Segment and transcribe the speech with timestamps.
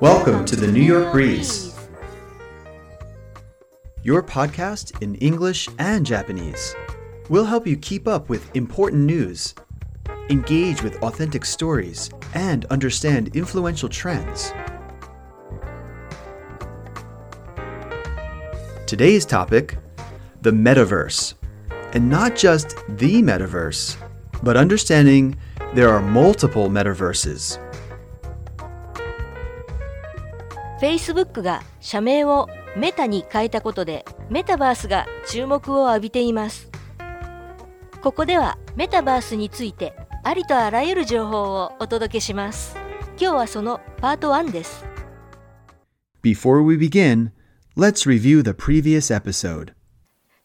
[0.00, 1.76] Welcome to the New York Breeze,
[4.04, 6.76] your podcast in English and Japanese.
[7.28, 9.56] We'll help you keep up with important news,
[10.30, 14.52] engage with authentic stories, and understand influential trends.
[18.86, 19.78] Today's topic
[20.42, 21.34] the metaverse.
[21.92, 23.96] And not just the metaverse,
[24.44, 25.36] but understanding
[25.74, 27.58] there are multiple metaverses.
[30.80, 36.70] Facebook が社名をメタに変えたことでメタバースが注目を浴びています
[38.00, 42.76] ここではメタバースについてありとあらゆる情報をお届けします
[43.20, 44.84] 今日はそのパート1です
[46.22, 47.30] Before we begin,
[47.76, 49.72] let's review the previous episode.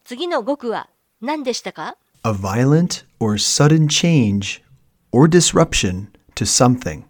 [0.04, 0.90] 次の語句は
[1.20, 4.64] 何でしたか A violent or sudden change
[5.12, 7.04] or disruption to something.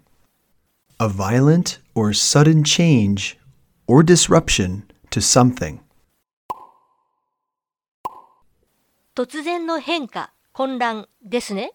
[1.00, 3.36] A violent or sudden change
[3.88, 5.80] or disruption to something.
[9.16, 11.72] 突然の変化混乱ですね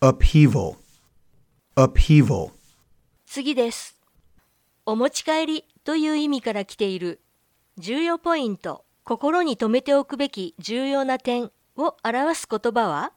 [0.00, 0.76] Upheaval.
[1.76, 2.50] Upheaval.
[3.24, 3.96] 次です
[4.86, 7.20] お持ち帰りという意味から来ている
[7.78, 13.12] 重要ポイント心に留めておくべき重要な点を表す言葉は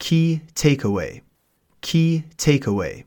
[0.00, 1.22] Key takeaway.
[1.80, 3.04] Key takeaway.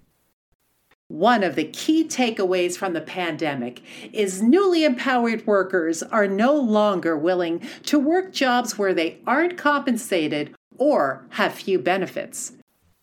[1.09, 3.81] One of the key takeaways from the pandemic
[4.13, 10.53] is newly empowered workers are no longer willing to work jobs where they aren't compensated
[10.77, 12.53] or have few benefits.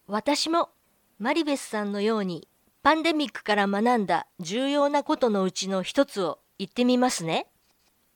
[0.06, 0.70] 私も
[1.18, 2.46] マリベスさんのように
[2.84, 7.48] パンデミックから学んだ重要なことのうちの一つを言ってみますね。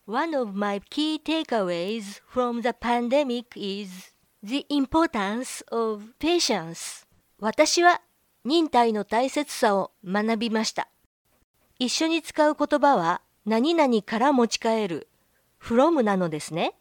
[0.07, 4.13] One of my key takeaways from the pandemic is
[4.45, 7.07] the importance of patience.
[7.39, 8.01] 私は
[8.45, 10.89] 忍耐の大切さを学びました。
[11.79, 15.09] 一緒に使う言葉は何々から持ち帰る
[15.61, 16.75] from なのですね。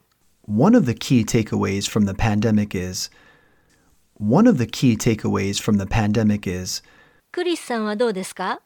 [0.48, 3.12] One of the key takeaways from the pandemic is
[4.20, 6.84] one of the key takeaways from the pandemic is
[7.32, 8.62] クリスさんはどうですか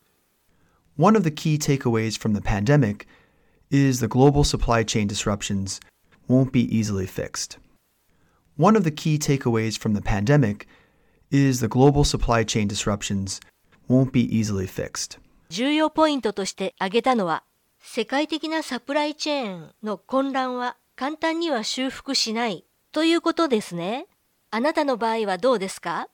[0.98, 3.08] one of the key takeaways from the pandemic
[3.70, 5.80] is the global supply chain disruptions
[6.28, 7.58] won't be easily fixed.
[8.59, 10.67] One of the key takeaways from the pandemic
[11.31, 13.41] is the global supply chain disruptions
[13.89, 15.21] won't be easily fixed.
[15.49, 17.45] 重要ポイントとして挙げたのは
[17.81, 24.07] 世界的なサプライチェーンの混乱は簡単には修復しないということですね。
[24.51, 26.09] あなたの場合はどうですか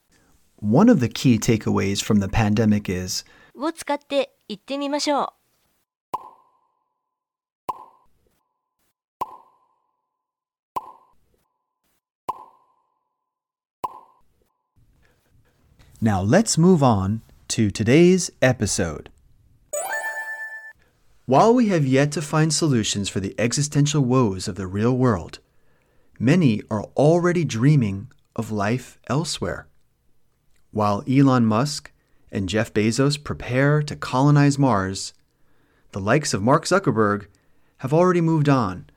[0.61, 3.25] One of the key takeaways from the pandemic is
[3.57, 5.44] を使って言ってみましょう。
[16.05, 19.09] Now let's move on to today's episode.
[21.25, 25.39] While we have yet to find solutions for the existential woes of the real world,
[26.19, 29.67] many are already dreaming of life elsewhere.
[30.73, 31.91] While Elon Musk
[32.31, 35.15] and Jeff Bezos prepare to colonize Mars,
[35.93, 37.29] the likes of Mark Zuckerberg
[37.79, 38.91] have already moved on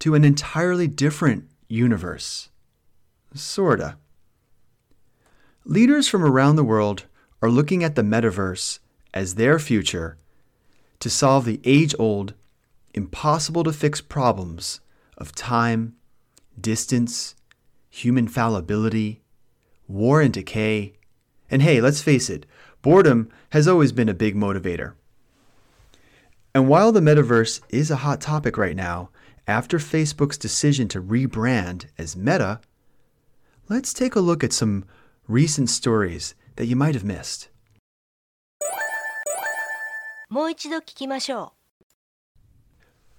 [0.00, 2.48] to an entirely different universe.
[3.36, 3.98] Sorta.
[5.70, 7.04] Leaders from around the world
[7.40, 8.80] are looking at the metaverse
[9.14, 10.18] as their future
[10.98, 12.34] to solve the age old,
[12.92, 14.80] impossible to fix problems
[15.16, 15.94] of time,
[16.60, 17.36] distance,
[17.88, 19.22] human fallibility,
[19.86, 20.94] war and decay.
[21.48, 22.46] And hey, let's face it,
[22.82, 24.94] boredom has always been a big motivator.
[26.52, 29.10] And while the metaverse is a hot topic right now,
[29.46, 32.58] after Facebook's decision to rebrand as Meta,
[33.68, 34.84] let's take a look at some
[35.29, 37.49] recent stories that you might have missed.
[40.29, 41.53] もう一度聞きましょ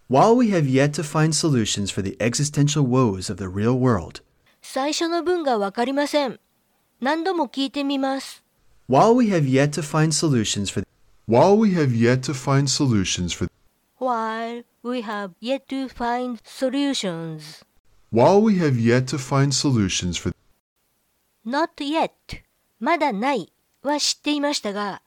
[0.09, 4.21] While we have yet to find solutions for the existential woes of the real world,
[4.21, 4.23] う。
[4.63, 6.39] 最初の文がわかりません。
[7.01, 8.43] 何度も聞いてみます。
[8.89, 10.85] while we have yet to find solutions for
[11.29, 13.49] While we have yet to find solutions for
[13.99, 17.65] While we have yet to find solutions.
[18.13, 20.31] while we have yet to find solutions for
[21.46, 22.12] not yet
[22.80, 23.52] まだない
[23.82, 25.02] は知っていましたが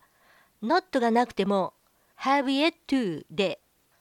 [0.62, 1.75] not がなくても
[2.20, 3.60] have yet to で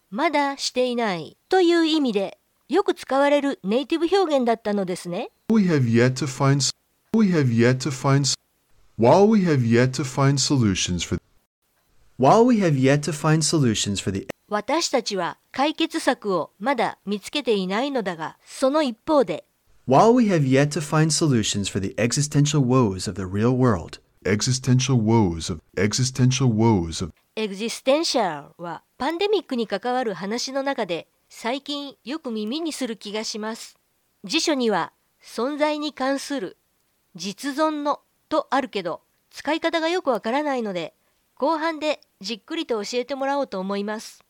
[0.10, 2.40] まだしていないという意味で
[2.70, 5.30] よく使われるネイティブ表現だったのですね。
[5.52, 6.74] we have yet to find
[7.16, 8.34] we have yet to find
[8.98, 11.20] while we have yet to find solutions for
[12.18, 19.46] while we have yet to find solutions for the 私たちは解決策をまだ見つけていないのだがその一方で
[19.86, 24.00] While we have yet to find solutions for the existential woes of the real world,
[24.26, 33.78] existential woes of existential woes of エグジステンシャルはパンデミックに関わる話の中で最近よく耳にする気がします。
[34.24, 36.56] 辞書には存在に関する
[37.16, 39.02] 実存のとあるけど
[39.32, 40.94] 使い方がよくわからないので
[41.36, 44.24] 後半でじっくりと教えてもらおうと思います。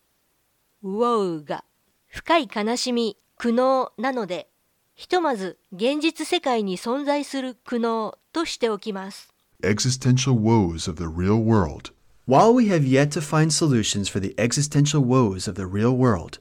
[0.83, 1.63] woe が
[2.07, 4.47] 深い悲しみ、苦悩なので
[4.95, 9.33] ひとまず現実世界に存在する苦悩としておきます。
[9.61, 11.93] existential woes of the real world.
[12.25, 16.39] while we have yet to find solutions for the existential woes of the real world,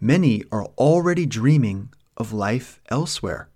[0.00, 3.46] many are already dreaming of life elsewhere.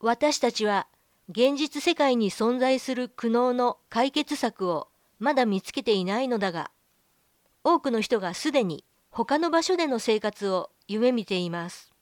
[0.00, 0.86] 私たちは
[1.28, 4.88] 現実世界に存在する苦悩の解決策を
[5.18, 6.70] まだ見つけていないのだが
[7.62, 11.93] 多くの人がすでに他の場所での生活を夢見ています。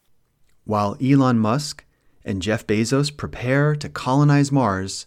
[0.64, 1.84] While Elon Musk
[2.24, 5.06] and Jeff Bezos prepare to colonize Mars,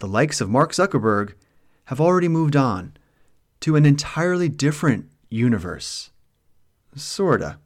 [0.00, 1.34] the likes of Mark Zuckerberg
[1.86, 2.94] have already moved on
[3.60, 6.10] to an entirely different universe.
[6.96, 7.58] Sorta.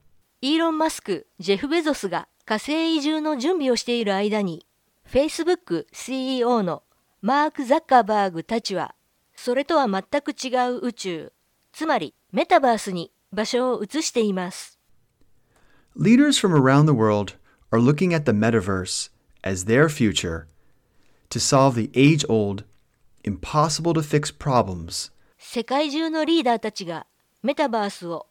[0.43, 4.67] イーロン・マスク、ジェフ・ベゾスが火星移住の準備をしている間に
[5.11, 6.83] Facebook CEO の
[7.23, 8.95] マーク・ザッカーバーグたちは
[9.35, 11.33] それとは全く違う宇宙
[11.73, 14.79] つまりメタバースに場所を移しています。
[15.95, 17.35] Leaders from around the world
[17.73, 19.09] are looking at the metaverse
[19.43, 20.47] as their future
[21.31, 22.65] to solve the age old,
[23.25, 27.07] impossible to fix problems 世界中のリーダーたちが
[27.43, 28.27] メタバースを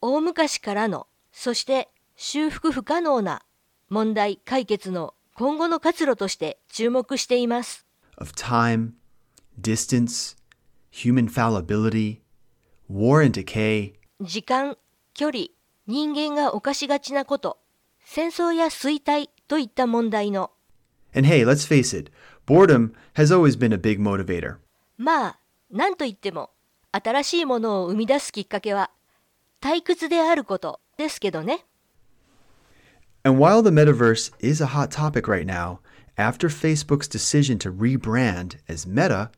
[0.00, 3.42] 大昔からのそして修復不可能な
[3.88, 7.86] 問題解決の今後の活路として注目しています。
[8.18, 8.92] of time,
[9.60, 10.36] distance,
[10.90, 12.20] human fallibility,
[12.90, 14.76] war and decay, 時間、
[15.14, 15.46] 距離、
[15.91, 17.57] 人間が犯しがちなこと、
[18.05, 20.51] 戦争や衰退といった問題の、
[21.13, 22.09] and hey, let's face it,
[22.45, 24.55] boredom has always been a big motivator.
[24.97, 25.39] まあ、
[25.69, 26.51] なんといっても、
[26.93, 28.89] 新しいものを生み出すきっかけは、
[29.59, 31.65] 退屈であることですけどね。
[33.25, 35.79] And while the metaverse is a hot topic right now,
[36.17, 39.29] after Facebook's decision to rebrand as Meta,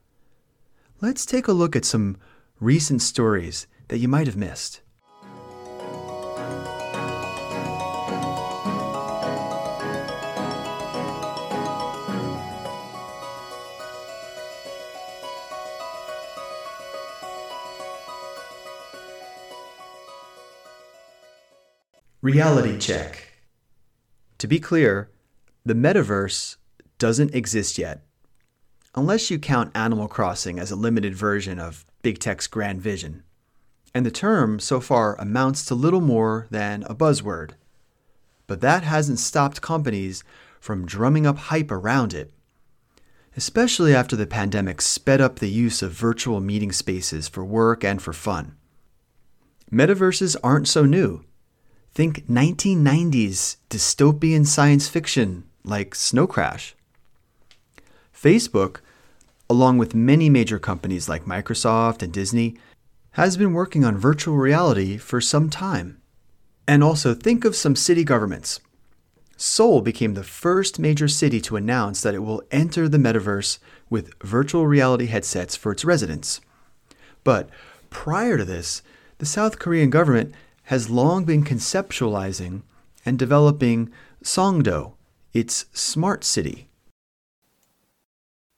[1.02, 2.18] let's take a look at some
[2.62, 4.83] recent stories that you might have missed.
[22.24, 23.34] Reality check.
[24.38, 25.12] To be clear,
[25.66, 26.56] the metaverse
[26.98, 28.06] doesn't exist yet,
[28.96, 33.24] unless you count Animal Crossing as a limited version of Big Tech's grand vision.
[33.94, 37.56] And the term so far amounts to little more than a buzzword.
[38.48, 40.24] But that hasn't stopped companies
[40.62, 42.32] from drumming up hype around it,
[43.36, 48.02] especially after the pandemic sped up the use of virtual meeting spaces for work and
[48.02, 48.56] for fun.
[49.70, 51.26] Metaverses aren't so new.
[51.94, 56.74] Think 1990s dystopian science fiction like Snow Crash.
[58.12, 58.78] Facebook,
[59.48, 62.58] along with many major companies like Microsoft and Disney,
[63.12, 66.02] has been working on virtual reality for some time.
[66.68, 68.60] And also think of some city governments.
[69.38, 73.60] Seoul became the first major city to announce that it will enter the metaverse
[73.92, 76.42] with virtual reality headsets for its residents.
[77.24, 77.52] But
[77.92, 78.82] prior to this,
[79.20, 80.34] the South Korean government
[80.70, 82.62] has long been conceptualizing
[83.06, 83.92] and developing
[84.24, 84.94] Songdo,
[85.34, 86.68] its smart city.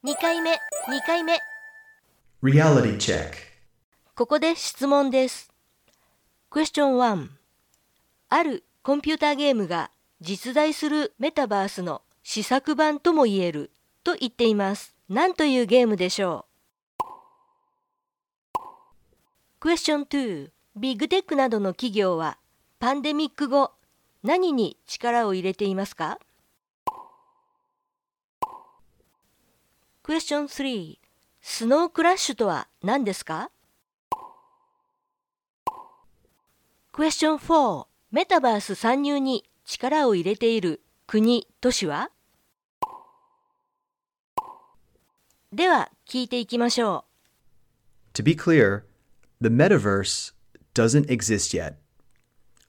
[0.04, 0.52] 2回目、
[0.88, 1.40] 2回目。
[2.44, 3.34] Reality check.
[4.14, 5.52] ここで質問です。
[6.52, 7.30] Question 1
[8.30, 9.90] あるコンピューターゲームが
[10.22, 13.72] 実在するメタバースの試作版とも言える
[14.04, 14.96] と言っています。
[15.10, 16.46] 何というゲームでしょ
[17.00, 18.62] う
[19.60, 22.38] ?Question 2ビッグテックなどの企業は
[22.80, 23.72] パンデミック後
[24.24, 26.20] 何に力を入れていますか
[30.04, 30.98] ?Question 3
[31.42, 33.52] スノークラッシュとは何ですか
[36.92, 42.12] ？Question 4メタバース参入に力を入れている国・都市は？
[45.54, 47.06] では聞いていきましょ
[48.14, 48.84] To be clear,
[49.40, 50.36] the metaverse
[50.76, 51.80] doesn't exist yet,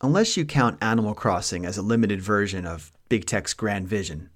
[0.00, 4.30] unless you count Animal Crossing as a limited version of Big Tech's grand vision.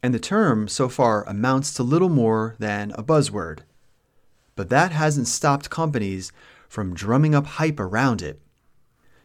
[0.00, 3.60] And the term so far amounts to little more than a buzzword.
[4.54, 6.30] But that hasn't stopped companies
[6.68, 8.40] from drumming up hype around it,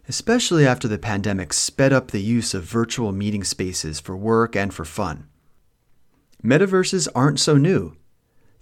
[0.07, 4.73] especially after the pandemic sped up the use of virtual meeting spaces for work and
[4.73, 5.27] for fun.
[6.43, 7.95] Metaverses aren't so new.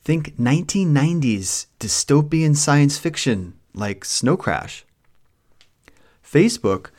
[0.04, 4.86] Think 1990s dystopian science fiction like Snow Crash.
[6.32, 6.92] Facebook,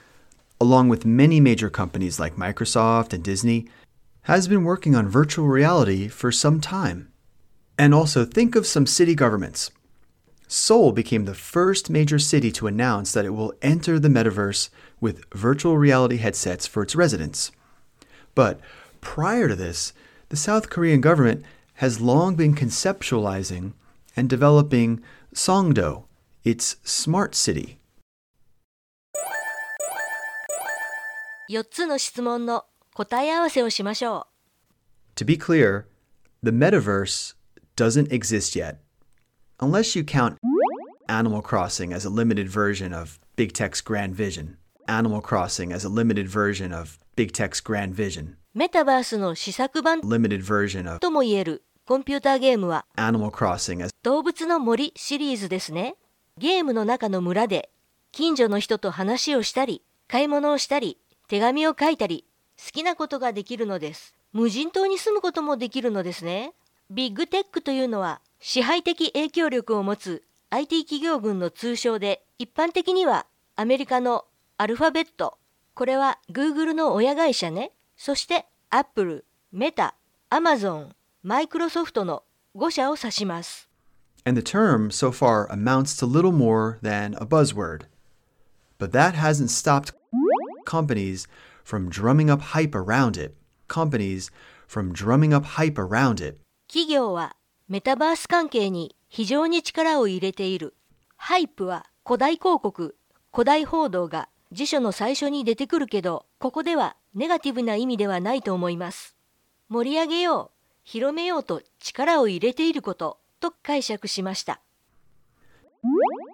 [0.61, 3.67] along with many major companies like Microsoft and Disney,
[4.23, 7.11] has been working on virtual reality for some time.
[7.79, 9.71] And also think of some city governments.
[10.47, 14.69] Seoul became the first major city to announce that it will enter the metaverse
[15.01, 17.51] with virtual reality headsets for its residents.
[18.35, 18.61] But
[19.01, 19.95] prior to this,
[20.29, 21.43] the South Korean government
[21.77, 23.73] has long been conceptualizing
[24.15, 25.03] and developing
[25.35, 26.05] Songdo,
[26.45, 27.79] its smart city.
[31.51, 34.27] 4つの質問の答え合わせをしましょ
[35.17, 35.85] To be clear,
[36.43, 37.35] the metaverse
[37.77, 38.77] doesn't exist yet,
[39.59, 40.39] unless you count
[41.09, 44.57] Animal Crossing as a limited version of Big Tech's Grand Vision.
[44.89, 48.33] Animal Crossing as a limited version of Big Tech's Grand Vision.
[48.33, 48.37] う。
[48.55, 55.97] メタバースの試作版 Limited version of とも言えるコンピューターゲームは Animal Crossing as 動物の森シリーズですね。
[56.39, 57.71] ゲームの中の村で
[58.13, 60.99] 近所の人と話をしたり、買い物をしたり、
[61.33, 62.27] 手紙を書いたり、
[62.59, 64.15] 好きなことができるのです。
[64.35, 66.53] 無人島に住むこともできるのですね。
[66.91, 73.25] ビッグテックというのは支配的影響力を持つ IT 企業群の通称で、一般的には
[73.57, 74.27] アメリカの
[74.59, 75.39] アルファベット、
[75.73, 77.73] これは Google の親会社ね。
[77.97, 79.25] そして Apple、
[79.55, 79.95] Meta、
[80.29, 80.89] Amazon、
[81.25, 82.25] Microsoft の
[82.55, 83.71] 5社を指します。
[84.27, 87.85] and the term so far amounts to little more than a buzzword.
[88.79, 89.93] But that hasn't stopped
[90.65, 91.29] companies
[91.65, 93.35] from drumming up hype around it.
[93.69, 94.31] Companies
[94.67, 96.39] from drumming up hype around it.
[96.69, 97.37] 企業は
[97.69, 100.75] メタバース関係に非常に力を入れている。
[101.17, 102.97] ハイプは古代広告、
[103.33, 109.17] 古代報道が辞書の最初に出てくるけど、ここではネガティブな意味ではないと思います。
[109.69, 114.61] 盛り上げよう、広めようと力を入れていることと解釈しました。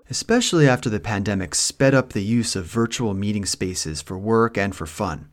[0.09, 4.75] especially after the pandemic sped up the use of virtual meeting spaces for work and
[4.75, 5.29] for fun.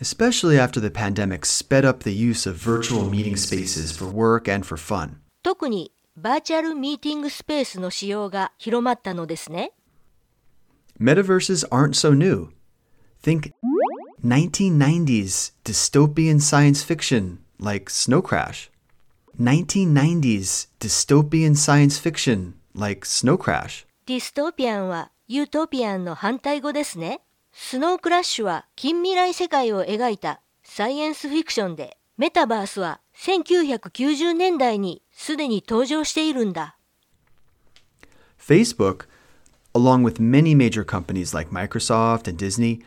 [0.00, 4.64] Especially after the pandemic sped up the use of virtual meeting spaces for work and
[4.66, 5.20] for fun.
[5.42, 9.72] 特にバーチャルミーティングスペースの使用が広まったのですね。
[11.00, 12.48] Metaverses aren't so new.
[13.22, 13.52] Think
[14.24, 18.70] 1990s dystopian science fiction like Snow Crash.
[19.40, 23.86] 1990s dystopian science fiction like Snow Crash.
[24.05, 27.21] ディストピアンはユートピアンの反対語ですね。
[27.53, 36.77] スノークラッシュは近未来世界を描いたサイエンスフィクションで、メタバースは1990年代にすでに登場しているんだ。
[38.37, 39.07] Facebook,
[39.73, 42.81] along with many major companies like Microsoft and Disney,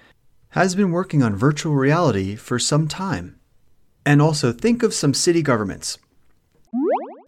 [0.51, 3.37] has been working on virtual reality for some time.
[4.05, 5.99] And also think of some city governments.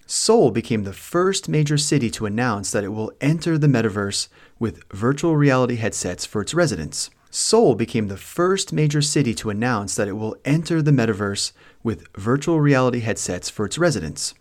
[0.07, 4.83] Seoul became the first major city to announce that it will enter the metaverse with
[4.91, 7.09] virtual reality headsets for its residents.
[7.31, 11.51] Seoul became the first major city to announce that it will enter the metaverse
[11.83, 14.35] with virtual reality headsets for its residents.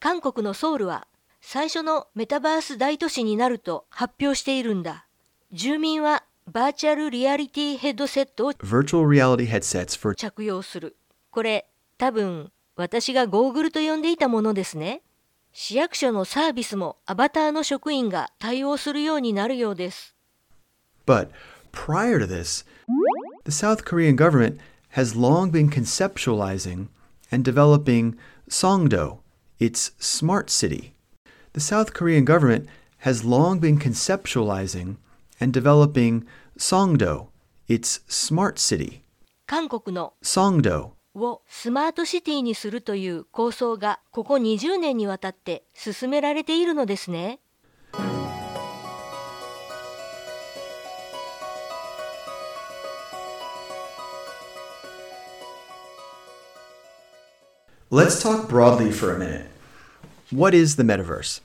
[0.00, 1.06] 韓国のソウルは
[1.40, 5.06] 最初のメタバース大都市になると発表しているんだ。
[5.52, 10.96] 住民はバーチャルリアリティヘッドセットを Virtual reality headsets for 着用する。
[11.30, 11.68] これ
[11.98, 15.03] 多分 私がゴーグルと呼んでいたものですね。
[15.51, 20.15] 市役所のサービスもアバターの職員が対応するようになるようです。
[21.05, 21.29] But
[21.71, 22.65] prior to this,
[23.45, 24.57] the South Korean government
[24.95, 26.87] has long been conceptualizing
[27.31, 28.17] and developing
[28.49, 29.19] Songdo,
[29.59, 30.93] its smart city.
[31.53, 32.67] The South Korean government
[33.01, 34.97] has long been conceptualizing
[35.39, 36.25] and developing
[36.57, 37.27] Songdo,
[37.67, 39.03] its smart city.
[39.45, 47.39] 韓国の Songdo をスマートシティにするという構想がここ20年にわたって進められているのですね。
[57.93, 59.45] Let's talk broadly for a minute.
[60.31, 61.41] What is the metaverse?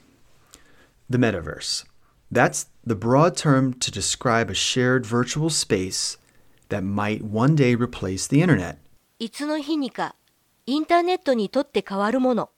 [1.10, 1.84] The metaverse.
[2.32, 6.16] That's the broad term to describe a shared virtual space
[6.70, 8.78] that might one day replace the internet.
[9.20, 10.14] いつの日にか
[10.66, 12.50] インターネットにとって変わるもの。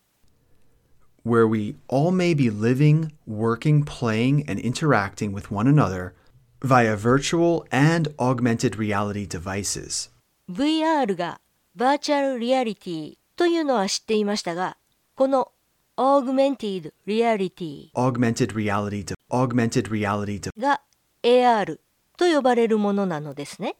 [1.24, 6.14] where we all may be living, working, playing, and interacting with one another
[6.62, 10.10] via virtual and augmented reality devices.
[10.50, 11.40] VR が
[11.74, 14.76] バーチャルリアリティというのは知っていましたが、
[15.14, 15.52] この
[15.96, 20.82] Augmented Reality Augmented reality augmented reality が
[21.22, 21.78] AR
[22.18, 23.76] と呼ばれるものなのですね。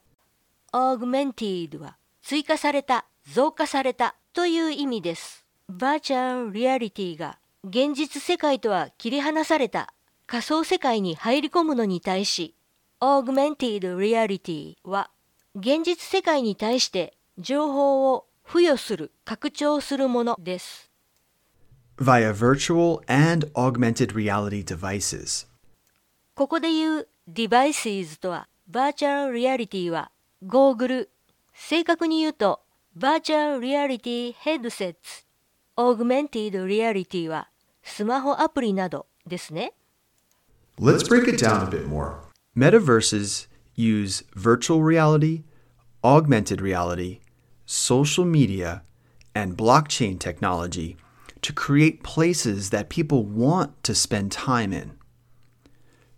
[0.71, 5.45] augmented は追加された増加されたという意味です。
[5.69, 9.93] バーチャルリアリティが現実世界とは切り離された
[10.27, 12.55] 仮想世界に入り込むのに対し
[12.99, 15.09] オーグメンティードリアリティは
[15.55, 20.91] 現実世界に対して情報を付与する拡張するものです。
[26.35, 30.11] ここで言う devices とはバーチャルリアリティは
[30.45, 31.09] ゴーグル
[31.60, 32.60] 正確に言うと
[32.96, 35.24] virtual reality headsets
[35.76, 37.48] augmented reality は
[37.82, 39.72] スマホアプリなどですね。
[40.78, 42.18] Let's break it down a bit more.
[42.56, 45.44] Metaverses use virtual reality,
[46.02, 47.20] augmented reality,
[47.64, 48.82] social media,
[49.34, 50.96] and blockchain technology
[51.42, 54.92] to create places that people want to spend time in.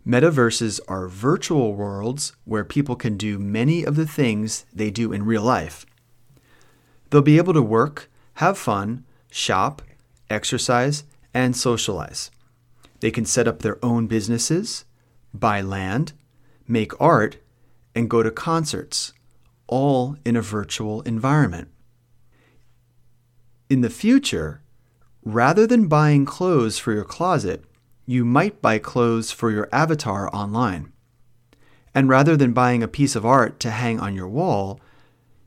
[0.06, 5.24] Metaverses are virtual worlds where people can do many of the things they do in
[5.24, 5.86] real life.
[7.08, 9.80] They'll be able to work, have fun, shop,
[10.28, 12.30] exercise, and socialize.
[13.00, 14.84] They can set up their own businesses,
[15.32, 16.12] buy land,
[16.68, 17.38] make art,
[17.94, 19.14] and go to concerts,
[19.66, 21.68] all in a virtual environment.
[23.70, 24.60] In the future,
[25.24, 27.64] rather than buying clothes for your closet,
[28.05, 30.91] you might buy clothes for your avatar online.
[31.93, 34.79] And rather than buying a piece of art to hang on your wall,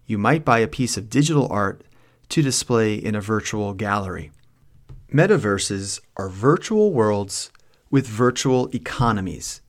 [0.06, 1.82] you might buy a piece of digital art
[2.28, 4.30] to display in a virtual gallery.
[5.12, 7.50] Metaverses are virtual worlds
[7.90, 9.60] with virtual economies,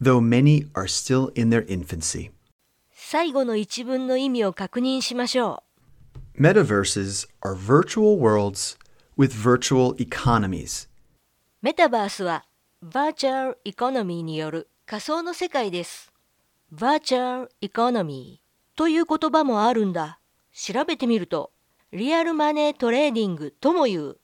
[0.00, 2.30] though many are still in their infancy.
[2.90, 5.62] 最後の一文の意味を確認しましょ
[6.36, 6.42] う。
[6.42, 8.76] Metaverses are virtual worlds
[9.16, 10.88] with virtual economies.
[11.63, 12.43] メタバースは
[12.83, 16.11] Virtual Economy による仮想の世界です。
[16.75, 18.39] Virtual Economy
[18.75, 20.19] という言葉もあるんだ。
[20.53, 21.53] 調べてみると、
[21.93, 24.17] リアルマネートレーディングとも言う。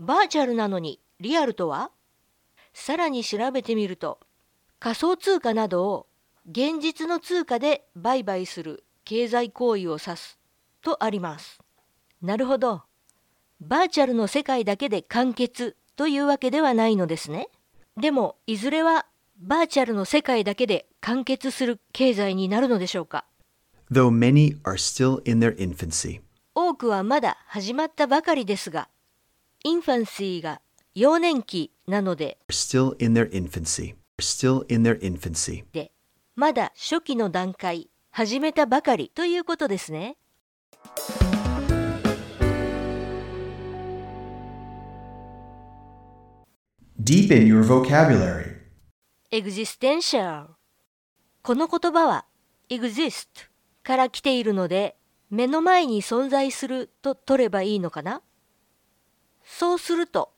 [0.00, 1.90] バーチャルなのにリアルとは？
[2.72, 4.20] さらに調べてみると
[4.80, 6.06] 仮想通貨などを
[6.50, 10.38] 現実の通貨で売買する経済行為を指す
[10.80, 11.60] とあります。
[12.22, 12.84] なるほど。
[13.60, 17.48] バーチャルの世界だけで完結というわけではないのですね。
[17.96, 19.06] でもいずれは
[19.40, 23.24] バーチャルの世界だけで完結する経済になるのでしょうか
[23.90, 26.20] Though many are still in their infancy.
[26.54, 28.88] 多くはまだ始まったばかりですが
[29.64, 30.60] インファンシーが
[30.94, 33.96] 幼年期なので still in their infancy.
[34.20, 35.64] still in their infancy.
[35.72, 35.90] で
[36.36, 40.16] まだ初期の段階始めたばかりということですね。
[47.07, 48.53] Deepen your vocabulary.
[49.31, 50.49] existential
[51.41, 52.25] この言葉は
[52.69, 53.27] exist
[53.83, 54.95] から来ているので
[55.29, 58.21] 目の前に存在すると取ればいいのかな
[59.43, 60.31] そうすると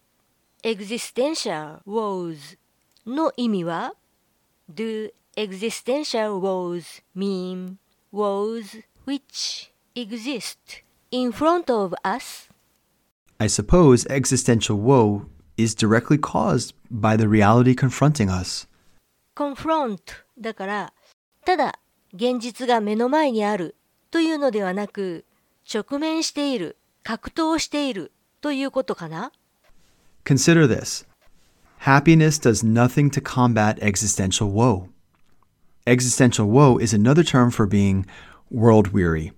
[0.63, 2.57] existential woes
[3.05, 3.93] の意味は
[4.73, 7.75] Do existential woes mean
[8.13, 12.49] woes which exist in front of us?
[13.37, 15.27] I suppose existential woe
[15.62, 18.66] is directly caused by the reality confronting us.
[19.34, 19.98] confront
[20.38, 20.92] だから
[21.44, 21.78] ただ
[22.12, 23.76] 現実が目の前にある
[24.10, 25.24] というのではなく
[25.72, 29.32] 直面している格闘しているということかな
[30.24, 31.06] Consider this.
[31.84, 34.88] Happiness does nothing to combat existential woe.
[35.86, 38.04] Existential woe is another term for being
[38.50, 39.32] world weary.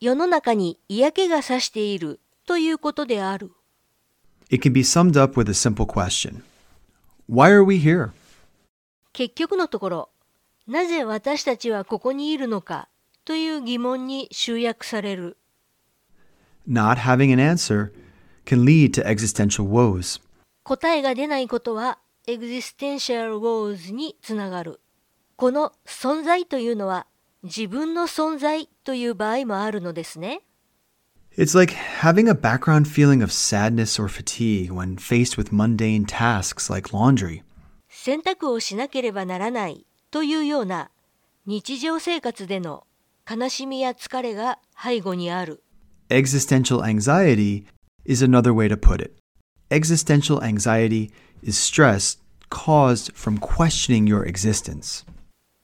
[0.00, 3.52] 世の中に嫌気がさしているということである。
[4.50, 6.42] It can be summed up with a simple question.
[7.28, 8.10] Why are we here?
[9.12, 10.08] 結局のところ、
[10.66, 12.88] なぜ私たちはここにいるのか
[13.24, 15.36] という疑問に集約される。
[16.68, 17.92] Not having an answer
[18.44, 20.20] can lead to existential woes.
[20.64, 24.80] 答えが出ないことは existential woes につながる。
[25.36, 27.06] この存在というのは
[27.44, 30.42] 自分の存在という場合もあるのですね。
[31.37, 36.93] It's like having a background feeling of sadness or fatigue when faced with mundane tasks like
[36.93, 37.43] laundry.
[37.89, 40.91] 選択をしなければならないというような
[41.45, 42.85] 日常生活での
[43.29, 45.61] 悲しみや疲れが背後にある。
[46.09, 47.65] Existential anxiety
[48.05, 49.15] is another way to put it.
[49.69, 51.11] Existential anxiety
[51.43, 52.19] is stress
[52.49, 55.05] caused from questioning your existence.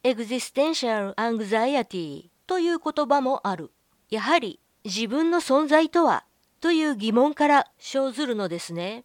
[0.03, 3.71] existential anxiety という言葉もある。
[4.09, 6.24] やはり 自分の存在とは
[6.60, 9.04] という疑問から生ずるのですね。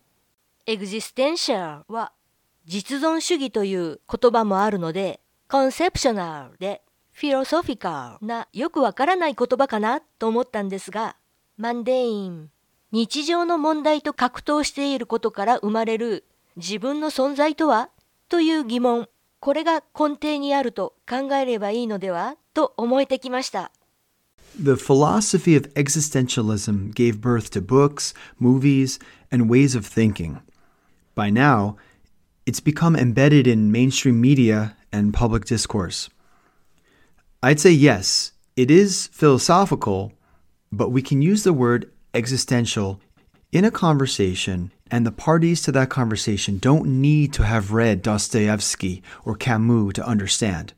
[0.67, 2.11] existential は
[2.65, 6.83] 実存主義という言葉もあるので conceptual で
[7.19, 11.15] philosophical なよくわからない言葉かなと思ったんですが、
[11.59, 12.49] mundane
[12.91, 16.25] 日常の問題と格闘していることから生まれる
[16.57, 17.89] 自分の存在とは
[18.29, 23.71] という疑問、これが根底にあると考えればいいのではと思えてきました。
[24.57, 28.99] The philosophy of existentialism gave birth to books, movies,
[29.31, 30.41] and ways of thinking.
[31.15, 31.77] By now,
[32.45, 36.09] it's become embedded in mainstream media and public discourse.
[37.41, 40.13] I'd say yes, it is philosophical,
[40.71, 42.99] but we can use the word existential
[43.51, 49.01] in a conversation, and the parties to that conversation don't need to have read Dostoevsky
[49.23, 50.73] or Camus to understand.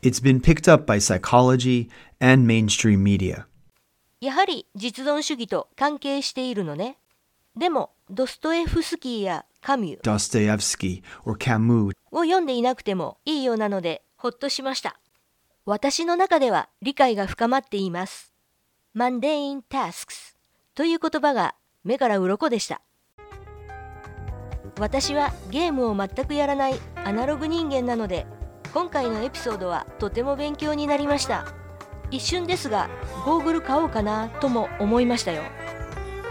[0.00, 1.88] It's been picked up by psychology
[2.20, 3.46] and mainstream media.
[4.20, 6.98] やはり実存主義と関係しているのね。
[7.56, 15.00] でも、ドストエフスキーやカミュ Dostoevsky or Camus を読んでいなくてもいいようなので、ほっとしました。
[15.66, 18.32] 私の中では理解が深まっています。
[18.94, 20.36] mundane tasks
[20.76, 22.80] という言葉が目から鱗でした。
[24.78, 28.26] 私はゲームを全くやらないアナログ人間なので、
[28.74, 31.46] 今回のエピソードはとても勉強になりました。
[32.10, 32.88] 一瞬ですが、
[33.24, 35.42] ゴーグル買おうかなとも思いましたよ。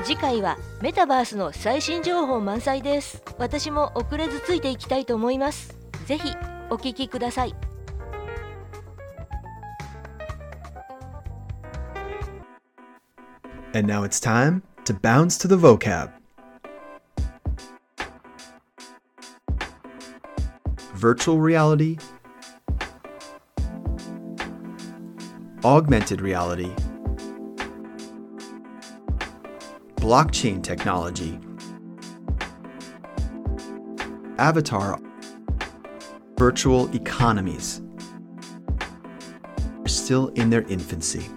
[0.03, 3.23] 次回はメタバースの最新情報満載です。
[3.37, 5.75] 私も遅れずついていきたいと思います。
[6.05, 6.33] ぜひ
[6.69, 7.55] お聞きください。
[13.73, 16.11] And now it's time to bounce to the vocab.
[20.95, 21.99] Virtual reality,
[25.63, 26.73] augmented reality,
[29.95, 31.39] blockchain technology,
[34.37, 34.99] avatar,
[36.37, 37.81] virtual economies
[39.79, 41.27] are still in their infancy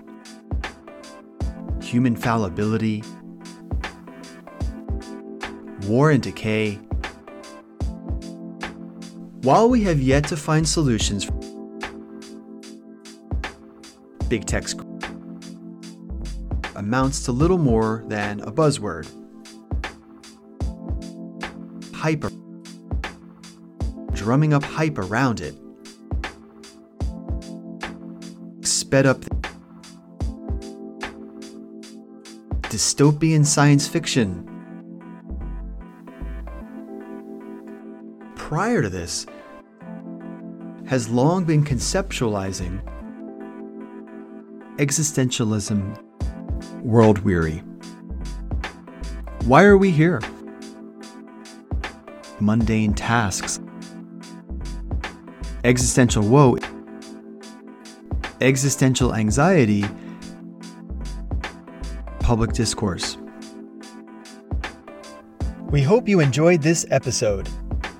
[1.90, 3.02] human fallibility,
[5.88, 6.76] war and decay.
[9.42, 11.28] While we have yet to find solutions,
[14.30, 14.76] big tech's
[16.76, 19.10] amounts to little more than a buzzword.
[21.92, 22.30] Hyper,
[24.12, 25.56] drumming up hype around it.
[28.62, 29.20] Sped up
[32.70, 34.46] dystopian science fiction.
[38.36, 39.26] Prior to this,
[40.86, 42.80] has long been conceptualizing
[44.80, 46.02] existentialism
[46.82, 47.58] world weary.
[49.44, 50.22] Why are we here?
[52.40, 53.60] Mundane tasks,
[55.64, 56.56] existential woe,
[58.40, 59.84] existential anxiety
[62.20, 63.18] public discourse.
[65.68, 67.50] We hope you enjoyed this episode.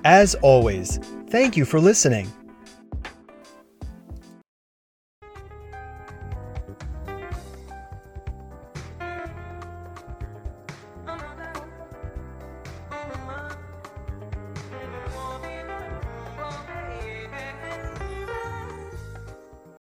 [0.03, 0.97] As always,
[1.29, 2.31] thank you for listening.